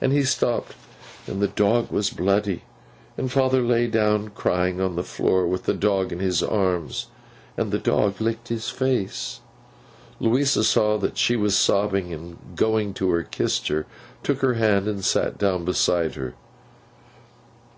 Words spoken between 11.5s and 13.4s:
sobbing; and going to her,